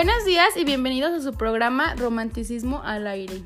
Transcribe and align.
Buenos 0.00 0.24
días 0.24 0.56
y 0.56 0.62
bienvenidos 0.62 1.12
a 1.12 1.20
su 1.20 1.36
programa 1.36 1.96
Romanticismo 1.96 2.82
al 2.84 3.08
aire. 3.08 3.42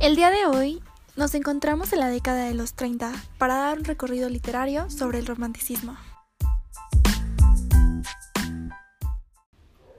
El 0.00 0.16
día 0.16 0.30
de 0.30 0.46
hoy 0.46 0.82
nos 1.14 1.36
encontramos 1.36 1.92
en 1.92 2.00
la 2.00 2.08
década 2.08 2.46
de 2.46 2.54
los 2.54 2.74
30 2.74 3.12
para 3.38 3.54
dar 3.54 3.78
un 3.78 3.84
recorrido 3.84 4.28
literario 4.28 4.90
sobre 4.90 5.20
el 5.20 5.26
romanticismo. 5.26 5.96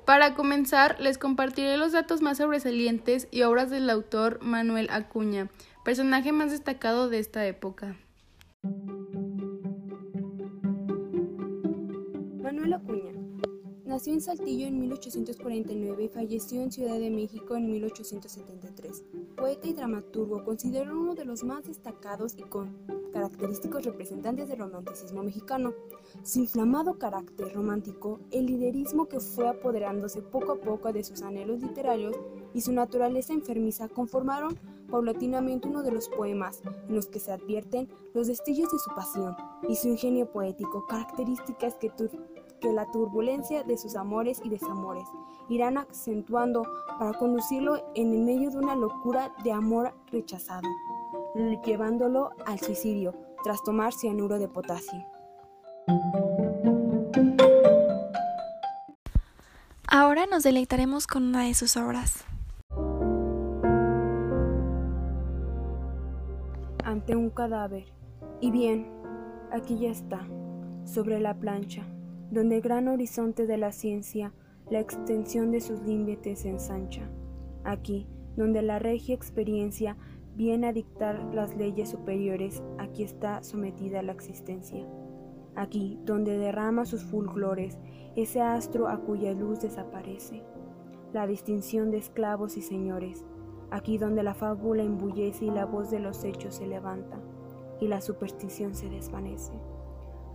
Para 0.04 0.34
comenzar, 0.34 1.00
les 1.00 1.18
compartiré 1.18 1.78
los 1.78 1.94
datos 1.94 2.22
más 2.22 2.40
sobresalientes 2.40 3.30
y 3.32 3.44
obras 3.44 3.70
del 3.70 3.90
autor 3.90 4.40
Manuel 4.42 4.90
Acuña, 4.92 5.48
personaje 5.84 6.32
más 6.32 6.52
destacado 6.52 7.10
de 7.10 7.20
esta 7.20 7.46
época. 7.46 7.96
Manuel 12.42 12.74
Acuña 12.74 13.10
Nació 13.90 14.14
en 14.14 14.22
Saltillo 14.22 14.68
en 14.68 14.80
1849 14.82 16.04
y 16.04 16.10
falleció 16.10 16.62
en 16.62 16.72
Ciudad 16.72 17.00
de 17.00 17.10
México 17.10 17.56
en 17.56 17.72
1873. 17.72 19.04
Poeta 19.36 19.68
y 19.68 19.74
dramaturgo, 19.74 20.44
considerado 20.44 21.00
uno 21.00 21.16
de 21.16 21.26
los 21.26 21.44
más 21.44 21.66
destacados 21.66 22.36
y 22.38 22.44
con 22.44 22.78
característicos 23.12 23.84
representantes 23.86 24.48
del 24.48 24.60
romanticismo 24.60 25.24
mexicano. 25.24 25.74
Su 26.24 26.38
inflamado 26.38 27.00
carácter 27.00 27.52
romántico, 27.52 28.20
el 28.30 28.46
liderismo 28.46 29.08
que 29.08 29.20
fue 29.20 29.48
apoderándose 29.48 30.22
poco 30.22 30.52
a 30.52 30.62
poco 30.62 30.94
de 30.94 31.04
sus 31.04 31.24
anhelos 31.24 31.60
literarios 31.60 32.16
y 32.54 32.62
su 32.62 32.72
naturaleza 32.72 33.34
enfermiza 33.34 33.88
conformaron 33.88 34.56
paulatinamente 34.90 35.68
uno 35.68 35.84
de 35.84 35.92
los 35.92 36.10
poemas 36.10 36.62
en 36.88 36.96
los 36.96 37.08
que 37.08 37.20
se 37.20 37.32
advierten 37.32 37.90
los 38.14 38.28
destellos 38.28 38.72
de 38.72 38.80
su 38.80 38.94
pasión 38.96 39.36
y 39.68 39.76
su 39.76 39.88
ingenio 39.88 40.32
poético, 40.32 40.86
características 40.88 41.76
que 41.76 41.92
que 42.62 42.74
la 42.74 42.90
turbulencia 42.92 43.64
de 43.64 43.78
sus 43.78 43.96
amores 43.96 44.42
y 44.44 44.50
desamores 44.50 45.08
irán 45.48 45.78
acentuando 45.78 46.64
para 46.98 47.14
conducirlo 47.14 47.82
en 47.96 48.14
el 48.14 48.20
medio 48.20 48.52
de 48.52 48.58
una 48.58 48.76
locura 48.76 49.34
de 49.44 49.52
amor 49.52 49.94
rechazado, 50.12 50.68
llevándolo 51.66 52.32
al 52.46 52.60
suicidio 52.60 53.16
tras 53.44 53.64
tomar 53.64 53.94
cianuro 53.94 54.38
de 54.38 54.48
potasio. 54.48 55.06
Ahora 59.88 60.26
nos 60.28 60.44
deleitaremos 60.44 61.08
con 61.08 61.24
una 61.24 61.46
de 61.46 61.54
sus 61.54 61.76
obras. 61.78 62.29
Ante 66.90 67.16
un 67.16 67.30
cadáver. 67.30 67.86
Y 68.42 68.50
bien, 68.50 68.88
aquí 69.52 69.78
ya 69.78 69.92
está, 69.92 70.28
sobre 70.86 71.20
la 71.20 71.40
plancha 71.40 71.86
donde 72.32 72.56
el 72.56 72.62
gran 72.64 72.88
horizonte 72.88 73.46
de 73.46 73.58
la 73.58 73.72
ciencia, 73.72 74.34
la 74.72 74.80
extensión 74.80 75.52
de 75.52 75.62
sus 75.62 75.82
límites 75.82 76.40
se 76.40 76.50
ensancha. 76.50 77.08
Aquí, 77.64 78.08
donde 78.36 78.64
la 78.64 78.80
regia 78.80 79.14
experiencia 79.14 79.98
viene 80.36 80.66
a 80.66 80.74
dictar 80.74 81.32
las 81.32 81.56
leyes 81.56 81.90
superiores, 81.90 82.64
aquí 82.80 83.04
está 83.04 83.44
sometida 83.44 84.02
la 84.02 84.14
existencia. 84.14 84.84
Aquí, 85.56 86.00
donde 86.06 86.40
derrama 86.40 86.86
sus 86.86 87.04
fulgores, 87.04 87.78
ese 88.16 88.42
astro 88.42 88.88
a 88.88 88.98
cuya 88.98 89.34
luz 89.34 89.60
desaparece. 89.60 90.42
La 91.14 91.28
distinción 91.28 91.92
de 91.92 92.00
esclavos 92.00 92.58
y 92.58 92.64
señores, 92.64 93.26
aquí 93.72 93.98
donde 93.98 94.24
la 94.24 94.34
fábula 94.34 94.84
embullece 94.84 95.46
y 95.46 95.52
la 95.52 95.66
voz 95.66 95.92
de 95.92 96.00
los 96.00 96.24
hechos 96.24 96.56
se 96.56 96.68
levanta, 96.68 97.20
y 97.80 97.88
la 97.88 98.02
superstición 98.02 98.76
se 98.76 98.90
desvanece 98.90 99.54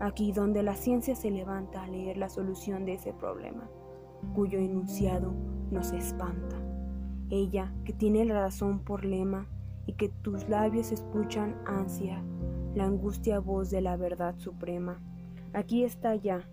aquí 0.00 0.32
donde 0.32 0.62
la 0.62 0.74
ciencia 0.74 1.14
se 1.14 1.30
levanta 1.30 1.82
a 1.82 1.88
leer 1.88 2.16
la 2.16 2.28
solución 2.28 2.84
de 2.84 2.94
ese 2.94 3.12
problema, 3.12 3.68
cuyo 4.34 4.58
enunciado 4.58 5.32
nos 5.70 5.92
espanta. 5.92 6.56
Ella, 7.30 7.72
que 7.84 7.92
tiene 7.92 8.24
la 8.24 8.40
razón 8.40 8.80
por 8.80 9.04
lema 9.04 9.46
y 9.86 9.94
que 9.94 10.08
tus 10.08 10.48
labios 10.48 10.92
escuchan 10.92 11.56
ansia, 11.66 12.22
la 12.74 12.84
angustia 12.84 13.38
voz 13.38 13.70
de 13.70 13.80
la 13.80 13.96
verdad 13.96 14.34
suprema. 14.38 15.00
Aquí 15.52 15.84
está 15.84 16.14
ya, 16.16 16.48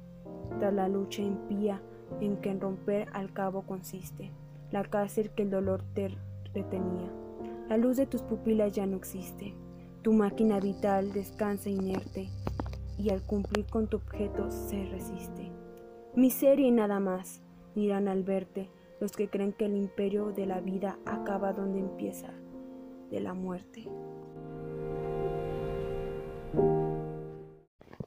tras 0.59 0.73
la 0.73 0.87
lucha 0.87 1.21
impía 1.21 1.81
en 2.19 2.37
que 2.37 2.49
en 2.49 2.61
romper 2.61 3.09
al 3.13 3.33
cabo 3.33 3.63
consiste, 3.63 4.31
la 4.69 4.83
cárcel 4.83 5.31
que 5.31 5.43
el 5.43 5.49
dolor 5.49 5.83
te 5.93 6.15
retenía. 6.53 7.11
La 7.69 7.77
luz 7.77 7.97
de 7.97 8.05
tus 8.05 8.21
pupilas 8.21 8.73
ya 8.73 8.85
no 8.85 8.97
existe, 8.97 9.55
tu 10.01 10.13
máquina 10.13 10.59
vital 10.59 11.13
descansa 11.13 11.69
inerte 11.69 12.29
y 12.97 13.09
al 13.11 13.21
cumplir 13.21 13.65
con 13.67 13.87
tu 13.87 13.97
objeto 13.97 14.49
se 14.49 14.85
resiste. 14.85 15.51
Miseria 16.15 16.67
y 16.67 16.71
nada 16.71 16.99
más, 16.99 17.41
dirán 17.75 18.07
al 18.07 18.23
verte 18.23 18.69
los 18.99 19.11
que 19.11 19.29
creen 19.29 19.53
que 19.53 19.65
el 19.65 19.75
imperio 19.75 20.31
de 20.31 20.45
la 20.45 20.59
vida 20.59 20.97
acaba 21.05 21.53
donde 21.53 21.79
empieza, 21.79 22.31
de 23.09 23.19
la 23.19 23.33
muerte. 23.33 23.87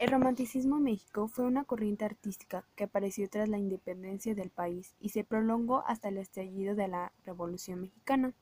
El 0.05 0.11
romanticismo 0.11 0.77
en 0.77 0.83
México 0.83 1.29
fue 1.29 1.47
una 1.47 1.65
corriente 1.65 2.05
artística 2.05 2.67
que 2.77 2.85
apareció 2.85 3.27
tras 3.31 3.49
la 3.49 3.57
independencia 3.57 4.35
del 4.35 4.51
país 4.51 4.95
y 5.01 5.09
se 5.09 5.25
prolongó 5.25 5.83
hasta 5.87 6.11
el 6.11 6.19
estallido 6.19 6.75
de 6.75 6.89
la 6.89 7.13
Revolución 7.25 7.81
Mexicana. 7.81 8.35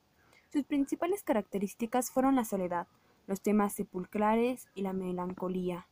Sus 0.51 0.65
principales 0.65 1.23
características 1.23 2.11
fueron 2.11 2.35
la 2.35 2.43
soledad, 2.43 2.87
los 3.27 3.39
temas 3.39 3.71
sepulcrales 3.71 4.67
y 4.75 4.81
la 4.81 4.91
melancolía. 4.91 5.87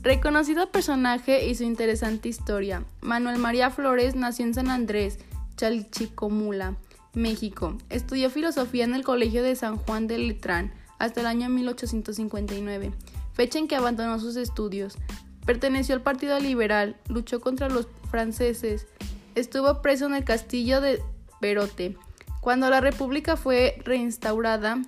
Reconocido 0.00 0.72
personaje 0.72 1.46
y 1.46 1.54
su 1.56 1.64
interesante 1.64 2.30
historia. 2.30 2.86
Manuel 3.02 3.36
María 3.36 3.68
Flores 3.68 4.14
nació 4.16 4.46
en 4.46 4.54
San 4.54 4.70
Andrés, 4.70 5.18
Chalchicomula, 5.56 6.76
México. 7.16 7.76
Estudió 7.90 8.30
filosofía 8.30 8.84
en 8.84 8.94
el 8.94 9.02
Colegio 9.02 9.42
de 9.42 9.56
San 9.56 9.76
Juan 9.76 10.06
de 10.06 10.18
Letrán 10.18 10.72
hasta 10.98 11.20
el 11.20 11.26
año 11.26 11.48
1859, 11.48 12.92
fecha 13.32 13.58
en 13.58 13.66
que 13.66 13.76
abandonó 13.76 14.20
sus 14.20 14.36
estudios. 14.36 14.96
Perteneció 15.44 15.94
al 15.94 16.02
Partido 16.02 16.38
Liberal, 16.38 16.96
luchó 17.08 17.40
contra 17.40 17.68
los 17.68 17.88
franceses, 18.10 18.86
estuvo 19.34 19.82
preso 19.82 20.06
en 20.06 20.14
el 20.14 20.24
castillo 20.24 20.80
de 20.80 21.02
Perote. 21.40 21.96
Cuando 22.40 22.70
la 22.70 22.80
República 22.80 23.36
fue 23.36 23.78
reinstaurada, 23.84 24.78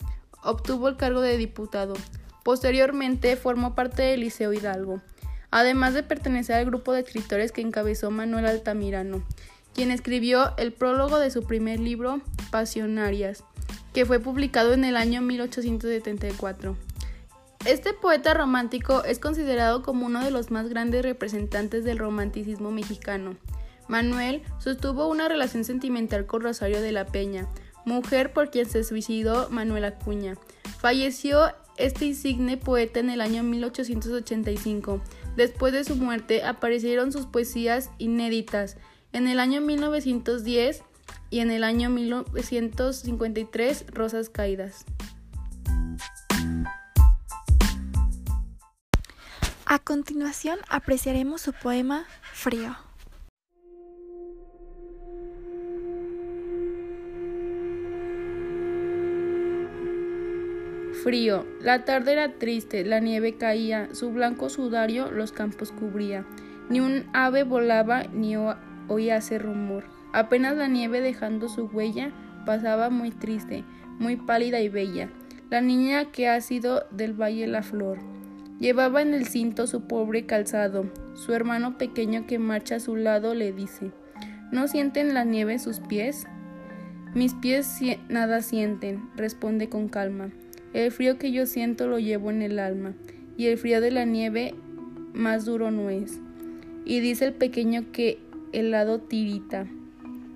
obtuvo 0.42 0.88
el 0.88 0.96
cargo 0.96 1.20
de 1.20 1.36
diputado. 1.36 1.94
Posteriormente 2.44 3.36
formó 3.36 3.74
parte 3.74 4.02
del 4.02 4.20
Liceo 4.20 4.52
Hidalgo, 4.52 5.02
además 5.50 5.94
de 5.94 6.02
pertenecer 6.02 6.56
al 6.56 6.66
grupo 6.66 6.92
de 6.92 7.00
escritores 7.00 7.52
que 7.52 7.60
encabezó 7.60 8.10
Manuel 8.10 8.46
Altamirano, 8.46 9.22
quien 9.78 9.92
escribió 9.92 10.56
el 10.56 10.72
prólogo 10.72 11.20
de 11.20 11.30
su 11.30 11.44
primer 11.44 11.78
libro, 11.78 12.20
Pasionarias, 12.50 13.44
que 13.94 14.04
fue 14.04 14.18
publicado 14.18 14.72
en 14.72 14.84
el 14.84 14.96
año 14.96 15.22
1874. 15.22 16.76
Este 17.64 17.92
poeta 17.92 18.34
romántico 18.34 19.04
es 19.04 19.20
considerado 19.20 19.84
como 19.84 20.06
uno 20.06 20.24
de 20.24 20.32
los 20.32 20.50
más 20.50 20.68
grandes 20.68 21.04
representantes 21.04 21.84
del 21.84 21.98
romanticismo 21.98 22.72
mexicano. 22.72 23.36
Manuel 23.86 24.42
sostuvo 24.58 25.06
una 25.06 25.28
relación 25.28 25.62
sentimental 25.62 26.26
con 26.26 26.42
Rosario 26.42 26.82
de 26.82 26.90
la 26.90 27.06
Peña, 27.06 27.46
mujer 27.84 28.32
por 28.32 28.50
quien 28.50 28.68
se 28.68 28.82
suicidó 28.82 29.48
Manuel 29.48 29.84
Acuña. 29.84 30.34
Falleció 30.80 31.52
este 31.76 32.06
insigne 32.06 32.56
poeta 32.56 32.98
en 32.98 33.10
el 33.10 33.20
año 33.20 33.44
1885. 33.44 35.00
Después 35.36 35.72
de 35.72 35.84
su 35.84 35.94
muerte 35.94 36.42
aparecieron 36.42 37.12
sus 37.12 37.26
poesías 37.26 37.90
inéditas 37.98 38.76
en 39.12 39.26
el 39.26 39.40
año 39.40 39.60
1910 39.60 40.82
y 41.30 41.40
en 41.40 41.50
el 41.50 41.64
año 41.64 41.90
1953 41.90 43.86
Rosas 43.92 44.30
Caídas. 44.30 44.84
A 49.66 49.78
continuación 49.78 50.58
apreciaremos 50.68 51.42
su 51.42 51.52
poema 51.52 52.06
Frío. 52.22 52.74
Frío. 61.02 61.46
La 61.60 61.84
tarde 61.84 62.12
era 62.12 62.38
triste, 62.38 62.84
la 62.84 63.00
nieve 63.00 63.36
caía, 63.36 63.94
su 63.94 64.10
blanco 64.10 64.48
sudario 64.48 65.10
los 65.10 65.32
campos 65.32 65.70
cubría. 65.70 66.26
Ni 66.68 66.80
un 66.80 67.06
ave 67.12 67.44
volaba 67.44 68.04
ni 68.04 68.36
oíase 68.88 69.38
rumor. 69.38 69.84
Apenas 70.12 70.56
la 70.56 70.68
nieve 70.68 71.00
dejando 71.00 71.48
su 71.48 71.66
huella 71.66 72.12
pasaba 72.46 72.90
muy 72.90 73.10
triste, 73.10 73.64
muy 73.98 74.16
pálida 74.16 74.60
y 74.60 74.68
bella. 74.68 75.10
La 75.50 75.60
niña 75.60 76.06
que 76.06 76.28
ha 76.28 76.40
sido 76.40 76.84
del 76.90 77.12
valle 77.12 77.46
la 77.46 77.62
flor. 77.62 77.98
Llevaba 78.58 79.02
en 79.02 79.14
el 79.14 79.26
cinto 79.26 79.66
su 79.66 79.82
pobre 79.82 80.26
calzado. 80.26 80.86
Su 81.14 81.32
hermano 81.32 81.78
pequeño 81.78 82.26
que 82.26 82.38
marcha 82.38 82.76
a 82.76 82.80
su 82.80 82.96
lado 82.96 83.34
le 83.34 83.52
dice 83.52 83.92
¿No 84.50 84.66
sienten 84.66 85.14
la 85.14 85.24
nieve 85.24 85.58
sus 85.58 85.80
pies? 85.80 86.26
Mis 87.14 87.34
pies 87.34 87.80
nada 88.08 88.42
sienten, 88.42 89.08
responde 89.14 89.68
con 89.68 89.88
calma. 89.88 90.30
El 90.72 90.90
frío 90.90 91.18
que 91.18 91.32
yo 91.32 91.46
siento 91.46 91.86
lo 91.86 91.98
llevo 91.98 92.30
en 92.30 92.42
el 92.42 92.58
alma, 92.58 92.94
y 93.36 93.46
el 93.46 93.58
frío 93.58 93.80
de 93.80 93.90
la 93.90 94.04
nieve 94.04 94.54
más 95.12 95.44
duro 95.44 95.70
no 95.70 95.90
es. 95.90 96.20
Y 96.84 97.00
dice 97.00 97.26
el 97.26 97.32
pequeño 97.32 97.92
que 97.92 98.18
helado 98.52 99.00
tirita. 99.00 99.66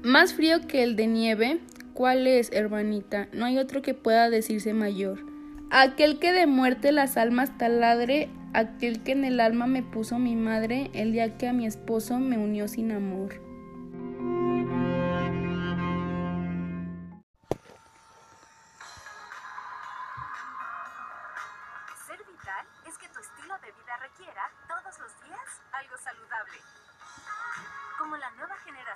Más 0.03 0.35
frío 0.35 0.67
que 0.67 0.83
el 0.83 0.97
de 0.97 1.07
nieve, 1.07 1.61
¿cuál 1.95 2.27
es, 2.27 2.51
hermanita? 2.53 3.29
No 3.33 3.45
hay 3.45 3.59
otro 3.59 3.83
que 3.83 3.95
pueda 3.95 4.31
decirse 4.31 4.75
mayor. 4.75 5.25
Aquel 5.71 6.19
que 6.19 6.33
de 6.33 6.47
muerte 6.47 6.93
las 6.93 7.17
almas 7.17 7.57
taladre, 7.57 8.29
aquel 8.53 9.03
que 9.03 9.13
en 9.13 9.25
el 9.25 9.41
alma 9.41 9.67
me 9.67 9.83
puso 9.83 10.19
mi 10.19 10.37
madre 10.37 10.91
el 10.93 11.13
día 11.13 11.39
que 11.39 11.49
a 11.49 11.53
mi 11.53 11.67
esposo 11.67 12.19
me 12.19 12.39
unió 12.39 12.69
sin 12.69 12.93
amor. 12.93 13.52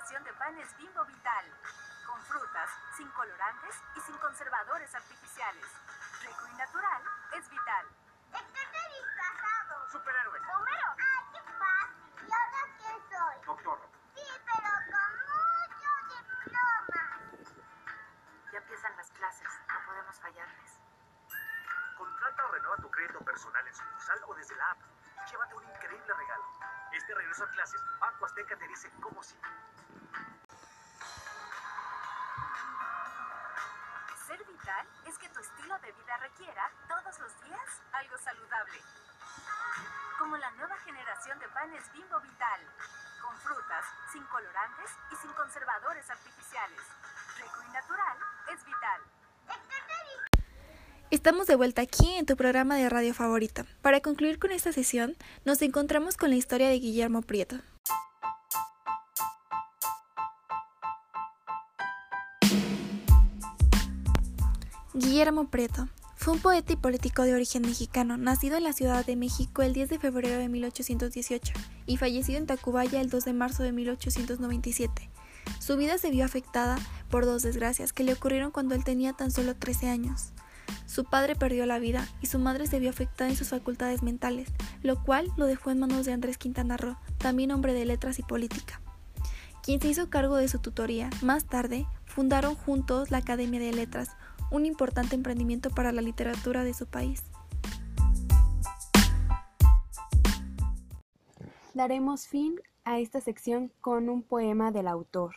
Nueva 0.07 0.19
generación 0.19 0.23
de 0.23 0.33
panes 0.33 0.77
Bimbo 0.77 1.05
Vital, 1.05 1.45
con 2.05 2.21
frutas, 2.23 2.69
sin 2.95 3.07
colorantes 3.09 3.75
y 3.95 3.99
sin 4.01 4.17
conservadores 4.17 4.93
artificiales. 4.95 5.65
Rico 6.21 6.47
y 6.47 6.57
natural 6.57 7.01
es 7.37 7.49
vital. 7.49 7.85
Vital 34.67 34.85
es 35.07 35.17
que 35.17 35.29
tu 35.29 35.39
estilo 35.39 35.79
de 35.79 35.93
vida 35.93 36.17
requiera 36.17 36.69
todos 36.89 37.19
los 37.21 37.31
días 37.45 37.81
algo 37.93 38.17
saludable. 38.17 38.81
Como 40.19 40.35
la 40.35 40.51
nueva 40.51 40.75
generación 40.79 41.39
de 41.39 41.47
panes 41.47 41.83
Bimbo 41.93 42.19
Vital, 42.19 42.59
con 43.21 43.33
frutas, 43.37 43.85
sin 44.11 44.21
colorantes 44.25 44.91
y 45.13 45.15
sin 45.15 45.31
conservadores 45.31 46.09
artificiales. 46.09 46.81
Rico 47.37 47.63
y 47.63 47.71
natural 47.71 48.17
es 48.53 48.65
vital. 48.65 49.01
Estamos 51.11 51.47
de 51.47 51.55
vuelta 51.55 51.83
aquí 51.83 52.17
en 52.17 52.25
tu 52.25 52.35
programa 52.35 52.75
de 52.75 52.89
radio 52.89 53.13
favorita. 53.13 53.63
Para 53.81 54.01
concluir 54.01 54.37
con 54.37 54.51
esta 54.51 54.73
sesión, 54.73 55.15
nos 55.45 55.61
encontramos 55.61 56.17
con 56.17 56.29
la 56.29 56.35
historia 56.35 56.67
de 56.67 56.79
Guillermo 56.79 57.21
Prieto. 57.21 57.55
Guillermo 64.97 65.47
Prieto 65.49 65.87
fue 66.15 66.33
un 66.33 66.39
poeta 66.39 66.73
y 66.73 66.75
político 66.75 67.21
de 67.21 67.35
origen 67.35 67.61
mexicano, 67.61 68.17
nacido 68.17 68.57
en 68.57 68.63
la 68.63 68.73
Ciudad 68.73 69.05
de 69.05 69.15
México 69.15 69.61
el 69.61 69.71
10 69.71 69.89
de 69.89 69.99
febrero 69.99 70.39
de 70.39 70.49
1818 70.49 71.53
y 71.85 71.97
fallecido 71.97 72.39
en 72.39 72.47
Tacubaya 72.47 72.99
el 72.99 73.11
2 73.11 73.25
de 73.25 73.33
marzo 73.33 73.61
de 73.61 73.73
1897. 73.73 75.11
Su 75.59 75.77
vida 75.77 75.99
se 75.99 76.09
vio 76.09 76.25
afectada 76.25 76.79
por 77.11 77.25
dos 77.25 77.43
desgracias 77.43 77.93
que 77.93 78.03
le 78.03 78.13
ocurrieron 78.13 78.49
cuando 78.49 78.73
él 78.73 78.83
tenía 78.83 79.13
tan 79.13 79.29
solo 79.29 79.55
13 79.55 79.87
años. 79.87 80.31
Su 80.87 81.05
padre 81.05 81.35
perdió 81.35 81.67
la 81.67 81.77
vida 81.77 82.07
y 82.19 82.25
su 82.25 82.39
madre 82.39 82.65
se 82.65 82.79
vio 82.79 82.89
afectada 82.89 83.29
en 83.29 83.35
sus 83.35 83.49
facultades 83.49 84.01
mentales, 84.01 84.47
lo 84.81 85.03
cual 85.03 85.31
lo 85.37 85.45
dejó 85.45 85.69
en 85.69 85.77
manos 85.77 86.07
de 86.07 86.13
Andrés 86.13 86.39
Quintana 86.39 86.75
Roo, 86.75 86.97
también 87.19 87.51
hombre 87.51 87.73
de 87.73 87.85
letras 87.85 88.17
y 88.17 88.23
política, 88.23 88.81
quien 89.61 89.79
se 89.79 89.89
hizo 89.89 90.09
cargo 90.09 90.37
de 90.37 90.47
su 90.47 90.57
tutoría. 90.57 91.11
Más 91.21 91.45
tarde, 91.45 91.85
fundaron 92.07 92.55
juntos 92.55 93.11
la 93.11 93.19
Academia 93.19 93.59
de 93.59 93.73
Letras, 93.73 94.09
un 94.51 94.65
importante 94.65 95.15
emprendimiento 95.15 95.69
para 95.69 95.91
la 95.91 96.01
literatura 96.01 96.63
de 96.63 96.73
su 96.73 96.87
país. 96.87 97.23
Daremos 101.73 102.27
fin 102.27 102.55
a 102.85 102.99
esta 102.99 103.21
sección 103.21 103.71
con 103.81 104.09
un 104.09 104.23
poema 104.23 104.71
del 104.71 104.87
autor. 104.87 105.35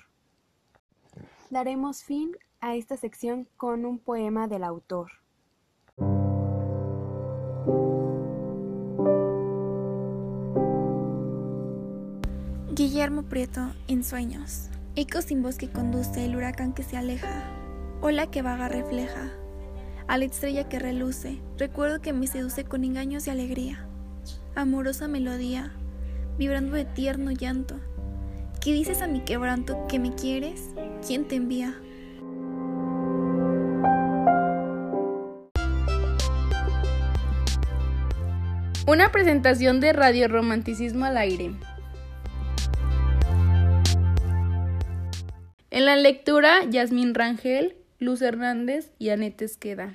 Daremos 1.51 2.03
fin 2.03 2.37
a 2.61 2.77
esta 2.77 2.97
sección 2.97 3.49
con 3.57 3.85
un 3.85 3.99
poema 3.99 4.49
del 4.49 4.65
autor. 4.65 5.11
Guillermo 12.73 13.25
Prieto, 13.25 13.75
en 13.89 14.05
sueños. 14.05 14.71
Eco 14.97 15.21
sin 15.21 15.43
voz 15.43 15.59
que 15.59 15.71
conduce, 15.71 16.25
el 16.25 16.37
huracán 16.37 16.73
que 16.73 16.83
se 16.83 16.97
aleja, 16.97 17.60
ola 18.03 18.31
que 18.31 18.43
vaga 18.43 18.69
refleja, 18.69 19.31
a 20.09 20.19
la 20.19 20.25
estrella 20.25 20.69
que 20.69 20.79
reluce, 20.79 21.39
recuerdo 21.59 22.01
que 22.01 22.13
me 22.13 22.27
seduce 22.27 22.65
con 22.65 22.83
engaños 22.83 23.27
y 23.27 23.31
alegría, 23.31 23.87
amorosa 24.55 25.07
melodía, 25.07 25.73
vibrando 26.39 26.75
de 26.77 26.85
tierno 26.85 27.31
llanto. 27.31 27.77
¿Qué 28.61 28.73
dices 28.73 29.03
a 29.03 29.07
mi 29.07 29.21
quebranto 29.21 29.87
que 29.87 29.99
me 29.99 30.15
quieres? 30.15 30.71
¿Quién 31.07 31.29
te 31.29 31.37
envía? 31.37 31.75
Una 38.87 39.13
presentación 39.13 39.81
de 39.81 39.93
Radio 39.93 40.27
Romanticismo 40.27 41.05
al 41.05 41.17
aire. 41.19 41.53
En 45.71 45.87
la 45.87 45.95
lectura, 45.95 46.65
Yasmín 46.69 47.15
Rangel, 47.15 47.80
Luz 48.01 48.23
Hernández 48.23 48.93
y 48.99 49.11
Anette 49.11 49.45
Esqueda. 49.45 49.95